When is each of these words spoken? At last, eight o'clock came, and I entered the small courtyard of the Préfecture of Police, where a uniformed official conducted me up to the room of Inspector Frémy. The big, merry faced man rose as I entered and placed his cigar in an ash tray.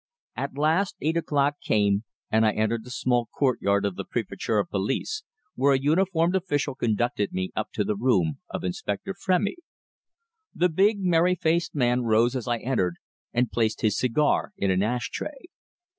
At 0.35 0.57
last, 0.57 0.95
eight 0.99 1.15
o'clock 1.15 1.57
came, 1.63 2.05
and 2.31 2.43
I 2.43 2.53
entered 2.53 2.83
the 2.85 2.89
small 2.89 3.27
courtyard 3.27 3.85
of 3.85 3.97
the 3.97 4.03
Préfecture 4.03 4.59
of 4.59 4.71
Police, 4.71 5.21
where 5.53 5.73
a 5.73 5.79
uniformed 5.79 6.35
official 6.35 6.73
conducted 6.73 7.33
me 7.33 7.51
up 7.55 7.67
to 7.73 7.83
the 7.83 7.95
room 7.95 8.39
of 8.49 8.63
Inspector 8.63 9.13
Frémy. 9.13 9.57
The 10.55 10.69
big, 10.69 11.01
merry 11.01 11.35
faced 11.35 11.75
man 11.75 12.01
rose 12.01 12.35
as 12.35 12.47
I 12.47 12.57
entered 12.57 12.95
and 13.31 13.51
placed 13.51 13.81
his 13.81 13.95
cigar 13.95 14.53
in 14.57 14.71
an 14.71 14.81
ash 14.81 15.11
tray. 15.11 15.45